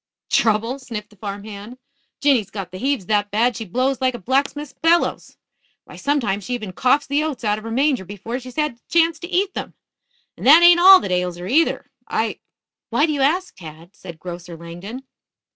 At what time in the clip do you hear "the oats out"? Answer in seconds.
7.05-7.59